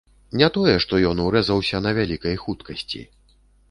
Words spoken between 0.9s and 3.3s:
ён урэзаўся на вялікай хуткасці.